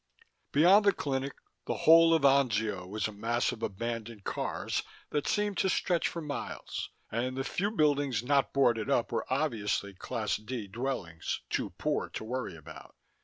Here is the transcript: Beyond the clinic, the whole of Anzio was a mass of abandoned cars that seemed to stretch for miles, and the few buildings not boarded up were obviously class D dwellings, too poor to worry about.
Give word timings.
Beyond 0.51 0.85
the 0.85 0.93
clinic, 0.93 1.33
the 1.67 1.75
whole 1.75 2.15
of 2.15 2.23
Anzio 2.23 2.87
was 2.87 3.07
a 3.07 3.11
mass 3.11 3.51
of 3.51 3.61
abandoned 3.61 4.23
cars 4.23 4.81
that 5.11 5.27
seemed 5.27 5.59
to 5.59 5.69
stretch 5.69 6.07
for 6.07 6.23
miles, 6.23 6.89
and 7.11 7.37
the 7.37 7.43
few 7.43 7.69
buildings 7.69 8.23
not 8.23 8.51
boarded 8.51 8.89
up 8.89 9.11
were 9.11 9.31
obviously 9.31 9.93
class 9.93 10.37
D 10.37 10.67
dwellings, 10.67 11.41
too 11.51 11.69
poor 11.77 12.09
to 12.09 12.23
worry 12.23 12.57
about. 12.57 12.95